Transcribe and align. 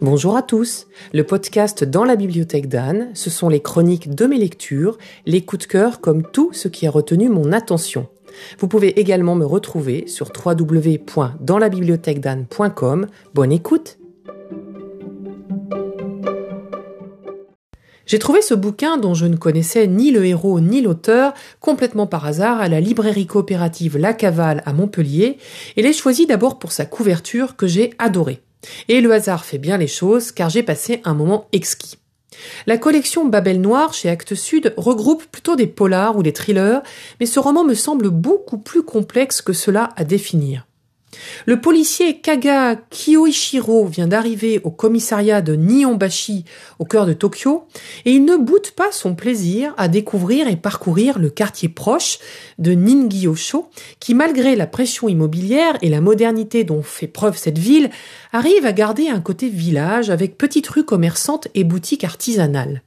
Bonjour 0.00 0.36
à 0.36 0.42
tous. 0.42 0.86
Le 1.12 1.24
podcast 1.24 1.84
Dans 1.84 2.04
la 2.04 2.16
bibliothèque 2.16 2.68
d'Anne, 2.68 3.10
ce 3.14 3.30
sont 3.30 3.48
les 3.48 3.60
chroniques 3.60 4.12
de 4.14 4.26
mes 4.26 4.38
lectures, 4.38 4.98
les 5.26 5.42
coups 5.42 5.66
de 5.66 5.70
cœur 5.70 6.00
comme 6.00 6.22
tout 6.22 6.50
ce 6.52 6.68
qui 6.68 6.86
a 6.86 6.90
retenu 6.90 7.28
mon 7.28 7.52
attention. 7.52 8.08
Vous 8.58 8.68
pouvez 8.68 8.98
également 8.98 9.34
me 9.34 9.44
retrouver 9.44 10.06
sur 10.06 10.32
www.danslabibliothèquedanne.com. 10.34 13.06
Bonne 13.34 13.52
écoute. 13.52 13.98
J'ai 18.06 18.18
trouvé 18.18 18.40
ce 18.42 18.54
bouquin 18.54 18.96
dont 18.96 19.14
je 19.14 19.26
ne 19.26 19.36
connaissais 19.36 19.86
ni 19.86 20.10
le 20.10 20.26
héros 20.26 20.58
ni 20.60 20.82
l'auteur 20.82 21.34
complètement 21.60 22.06
par 22.06 22.26
hasard 22.26 22.60
à 22.60 22.68
la 22.68 22.80
librairie 22.80 23.26
coopérative 23.26 23.98
La 23.98 24.14
Cavale 24.14 24.62
à 24.66 24.72
Montpellier 24.72 25.38
et 25.76 25.82
l'ai 25.82 25.92
choisi 25.92 26.26
d'abord 26.26 26.58
pour 26.58 26.72
sa 26.72 26.86
couverture 26.86 27.56
que 27.56 27.66
j'ai 27.66 27.90
adorée. 27.98 28.40
Et 28.88 29.00
le 29.00 29.12
hasard 29.12 29.44
fait 29.44 29.58
bien 29.58 29.76
les 29.76 29.86
choses 29.86 30.32
car 30.32 30.50
j'ai 30.50 30.62
passé 30.62 31.00
un 31.04 31.14
moment 31.14 31.48
exquis. 31.52 31.98
La 32.66 32.78
collection 32.78 33.26
Babel 33.26 33.60
Noir 33.60 33.92
chez 33.92 34.08
Actes 34.08 34.34
Sud 34.34 34.74
regroupe 34.76 35.24
plutôt 35.26 35.56
des 35.56 35.66
polars 35.66 36.16
ou 36.16 36.22
des 36.22 36.32
thrillers, 36.32 36.82
mais 37.20 37.26
ce 37.26 37.38
roman 37.38 37.64
me 37.64 37.74
semble 37.74 38.10
beaucoup 38.10 38.58
plus 38.58 38.82
complexe 38.82 39.42
que 39.42 39.52
cela 39.52 39.90
à 39.96 40.04
définir. 40.04 40.66
Le 41.46 41.60
policier 41.60 42.20
Kaga 42.20 42.76
Kiyoichiro 42.90 43.86
vient 43.86 44.06
d'arriver 44.06 44.60
au 44.64 44.70
commissariat 44.70 45.42
de 45.42 45.54
Nihonbashi 45.54 46.44
au 46.78 46.84
cœur 46.84 47.06
de 47.06 47.12
Tokyo 47.12 47.64
et 48.04 48.12
il 48.12 48.24
ne 48.24 48.36
boude 48.36 48.70
pas 48.70 48.92
son 48.92 49.14
plaisir 49.14 49.74
à 49.76 49.88
découvrir 49.88 50.48
et 50.48 50.56
parcourir 50.56 51.18
le 51.18 51.30
quartier 51.30 51.68
proche 51.68 52.18
de 52.58 52.72
Ningiyosho 52.72 53.68
qui 54.00 54.14
malgré 54.14 54.56
la 54.56 54.66
pression 54.66 55.08
immobilière 55.08 55.76
et 55.82 55.88
la 55.88 56.00
modernité 56.00 56.64
dont 56.64 56.82
fait 56.82 57.08
preuve 57.08 57.36
cette 57.36 57.58
ville 57.58 57.90
arrive 58.32 58.66
à 58.66 58.72
garder 58.72 59.08
un 59.08 59.20
côté 59.20 59.48
village 59.48 60.10
avec 60.10 60.38
petites 60.38 60.68
rues 60.68 60.84
commerçantes 60.84 61.48
et 61.54 61.64
boutiques 61.64 62.04
artisanales. 62.04 62.82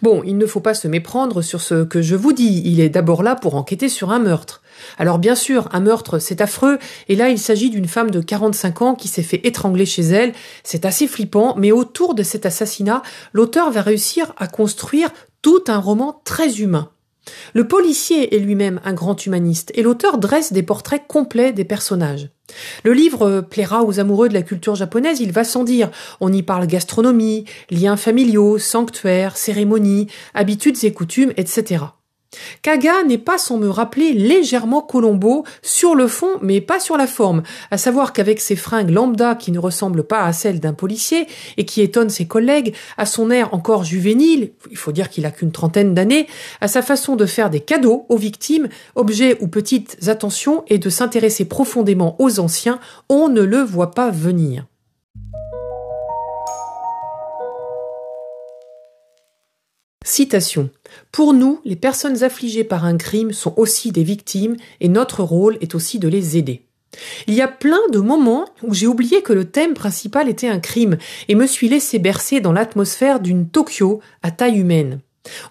Bon, 0.00 0.22
il 0.24 0.38
ne 0.38 0.46
faut 0.46 0.60
pas 0.60 0.74
se 0.74 0.88
méprendre 0.88 1.42
sur 1.42 1.60
ce 1.60 1.84
que 1.84 2.00
je 2.00 2.16
vous 2.16 2.32
dis, 2.32 2.62
il 2.64 2.80
est 2.80 2.88
d'abord 2.88 3.22
là 3.22 3.34
pour 3.34 3.54
enquêter 3.54 3.88
sur 3.88 4.10
un 4.10 4.18
meurtre. 4.18 4.62
Alors 4.98 5.18
bien 5.18 5.34
sûr, 5.34 5.68
un 5.72 5.80
meurtre, 5.80 6.18
c'est 6.18 6.40
affreux, 6.40 6.78
et 7.08 7.16
là 7.16 7.28
il 7.28 7.38
s'agit 7.38 7.70
d'une 7.70 7.88
femme 7.88 8.10
de 8.10 8.20
45 8.20 8.82
ans 8.82 8.94
qui 8.94 9.08
s'est 9.08 9.22
fait 9.22 9.46
étrangler 9.46 9.86
chez 9.86 10.02
elle, 10.02 10.32
c'est 10.64 10.84
assez 10.84 11.06
flippant, 11.06 11.54
mais 11.56 11.72
autour 11.72 12.14
de 12.14 12.22
cet 12.22 12.46
assassinat, 12.46 13.02
l'auteur 13.32 13.70
va 13.70 13.82
réussir 13.82 14.32
à 14.38 14.46
construire 14.46 15.10
tout 15.42 15.64
un 15.68 15.78
roman 15.78 16.20
très 16.24 16.60
humain. 16.60 16.90
Le 17.54 17.68
policier 17.68 18.34
est 18.34 18.40
lui-même 18.40 18.80
un 18.84 18.94
grand 18.94 19.26
humaniste 19.26 19.70
et 19.74 19.82
l'auteur 19.82 20.18
dresse 20.18 20.52
des 20.52 20.62
portraits 20.62 21.06
complets 21.06 21.52
des 21.52 21.64
personnages. 21.64 22.30
Le 22.84 22.92
livre 22.92 23.40
plaira 23.40 23.84
aux 23.84 24.00
amoureux 24.00 24.28
de 24.28 24.34
la 24.34 24.42
culture 24.42 24.74
japonaise, 24.74 25.20
il 25.20 25.32
va 25.32 25.44
sans 25.44 25.64
dire. 25.64 25.90
On 26.20 26.32
y 26.32 26.42
parle 26.42 26.66
gastronomie, 26.66 27.44
liens 27.70 27.96
familiaux, 27.96 28.58
sanctuaires, 28.58 29.36
cérémonies, 29.36 30.08
habitudes 30.34 30.84
et 30.84 30.92
coutumes, 30.92 31.32
etc. 31.36 31.84
Kaga 32.62 33.02
n'est 33.04 33.18
pas 33.18 33.38
sans 33.38 33.58
me 33.58 33.68
rappeler 33.68 34.12
légèrement 34.12 34.80
Colombo 34.80 35.44
sur 35.62 35.94
le 35.94 36.08
fond 36.08 36.38
mais 36.40 36.60
pas 36.60 36.80
sur 36.80 36.96
la 36.96 37.06
forme, 37.06 37.42
à 37.70 37.78
savoir 37.78 38.12
qu'avec 38.12 38.40
ses 38.40 38.56
fringues 38.56 38.90
lambda 38.90 39.34
qui 39.34 39.52
ne 39.52 39.58
ressemblent 39.58 40.04
pas 40.04 40.24
à 40.24 40.32
celles 40.32 40.60
d'un 40.60 40.72
policier 40.72 41.26
et 41.56 41.64
qui 41.64 41.80
étonnent 41.82 42.10
ses 42.10 42.26
collègues, 42.26 42.74
à 42.96 43.06
son 43.06 43.30
air 43.30 43.52
encore 43.54 43.84
juvénile, 43.84 44.52
il 44.70 44.76
faut 44.76 44.92
dire 44.92 45.10
qu'il 45.10 45.26
a 45.26 45.30
qu'une 45.30 45.52
trentaine 45.52 45.94
d'années, 45.94 46.26
à 46.60 46.68
sa 46.68 46.82
façon 46.82 47.16
de 47.16 47.26
faire 47.26 47.50
des 47.50 47.60
cadeaux 47.60 48.06
aux 48.08 48.16
victimes, 48.16 48.68
objets 48.94 49.36
ou 49.40 49.48
petites 49.48 50.08
attentions 50.08 50.64
et 50.68 50.78
de 50.78 50.90
s'intéresser 50.90 51.44
profondément 51.44 52.16
aux 52.18 52.40
anciens, 52.40 52.80
on 53.08 53.28
ne 53.28 53.42
le 53.42 53.58
voit 53.58 53.92
pas 53.92 54.10
venir. 54.10 54.66
Citation. 60.04 60.68
Pour 61.10 61.34
nous, 61.34 61.60
les 61.64 61.76
personnes 61.76 62.22
affligées 62.22 62.64
par 62.64 62.84
un 62.84 62.96
crime 62.96 63.32
sont 63.32 63.54
aussi 63.56 63.92
des 63.92 64.04
victimes 64.04 64.56
et 64.80 64.88
notre 64.88 65.22
rôle 65.22 65.58
est 65.60 65.74
aussi 65.74 65.98
de 65.98 66.08
les 66.08 66.36
aider. 66.36 66.62
Il 67.26 67.34
y 67.34 67.40
a 67.40 67.48
plein 67.48 67.80
de 67.90 67.98
moments 67.98 68.46
où 68.62 68.74
j'ai 68.74 68.86
oublié 68.86 69.22
que 69.22 69.32
le 69.32 69.46
thème 69.46 69.74
principal 69.74 70.28
était 70.28 70.48
un 70.48 70.60
crime 70.60 70.98
et 71.28 71.34
me 71.34 71.46
suis 71.46 71.68
laissé 71.68 71.98
bercer 71.98 72.40
dans 72.40 72.52
l'atmosphère 72.52 73.20
d'une 73.20 73.48
Tokyo 73.48 74.00
à 74.22 74.30
taille 74.30 74.58
humaine. 74.58 75.00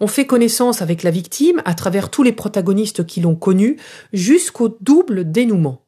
On 0.00 0.06
fait 0.06 0.26
connaissance 0.26 0.82
avec 0.82 1.02
la 1.02 1.10
victime 1.10 1.62
à 1.64 1.74
travers 1.74 2.10
tous 2.10 2.22
les 2.22 2.32
protagonistes 2.32 3.06
qui 3.06 3.20
l'ont 3.20 3.36
connue 3.36 3.76
jusqu'au 4.12 4.76
double 4.80 5.30
dénouement. 5.30 5.82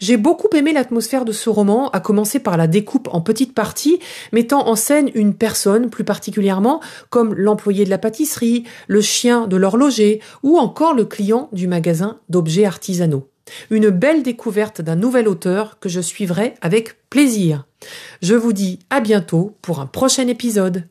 J'ai 0.00 0.16
beaucoup 0.16 0.48
aimé 0.54 0.72
l'atmosphère 0.72 1.24
de 1.24 1.32
ce 1.32 1.50
roman, 1.50 1.90
à 1.90 2.00
commencer 2.00 2.38
par 2.38 2.56
la 2.56 2.66
découpe 2.66 3.08
en 3.12 3.20
petites 3.20 3.54
parties, 3.54 3.98
mettant 4.32 4.68
en 4.68 4.76
scène 4.76 5.10
une 5.14 5.34
personne 5.34 5.90
plus 5.90 6.04
particulièrement, 6.04 6.80
comme 7.10 7.34
l'employé 7.34 7.84
de 7.84 7.90
la 7.90 7.98
pâtisserie, 7.98 8.64
le 8.86 9.00
chien 9.00 9.46
de 9.46 9.56
l'horloger, 9.56 10.20
ou 10.42 10.58
encore 10.58 10.94
le 10.94 11.04
client 11.04 11.48
du 11.52 11.66
magasin 11.66 12.18
d'objets 12.28 12.66
artisanaux. 12.66 13.28
Une 13.70 13.90
belle 13.90 14.22
découverte 14.22 14.80
d'un 14.80 14.96
nouvel 14.96 15.28
auteur 15.28 15.78
que 15.78 15.88
je 15.88 16.00
suivrai 16.00 16.54
avec 16.62 17.08
plaisir. 17.10 17.66
Je 18.22 18.34
vous 18.34 18.52
dis 18.52 18.78
à 18.90 19.00
bientôt 19.00 19.56
pour 19.60 19.80
un 19.80 19.86
prochain 19.86 20.28
épisode. 20.28 20.84